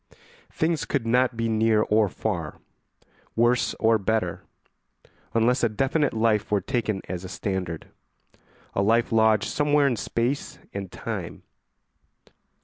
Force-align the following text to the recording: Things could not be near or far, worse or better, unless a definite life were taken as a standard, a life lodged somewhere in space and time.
Things 0.51 0.83
could 0.83 1.05
not 1.05 1.37
be 1.37 1.47
near 1.47 1.83
or 1.83 2.09
far, 2.09 2.57
worse 3.35 3.75
or 3.75 3.99
better, 3.99 4.41
unless 5.35 5.63
a 5.63 5.69
definite 5.69 6.15
life 6.15 6.49
were 6.49 6.59
taken 6.59 7.01
as 7.07 7.23
a 7.23 7.29
standard, 7.29 7.87
a 8.73 8.81
life 8.81 9.11
lodged 9.11 9.47
somewhere 9.47 9.85
in 9.85 9.95
space 9.95 10.57
and 10.73 10.91
time. 10.91 11.43